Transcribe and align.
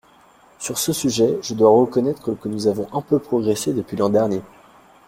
Sur 0.57 0.79
ce 0.79 0.93
sujet, 0.93 1.37
je 1.43 1.53
dois 1.53 1.69
reconnaître 1.69 2.33
que 2.33 2.49
nous 2.49 2.65
avons 2.65 2.87
peu 3.03 3.19
progressé 3.19 3.71
depuis 3.71 3.97
l’an 3.97 4.09
dernier. 4.09 4.41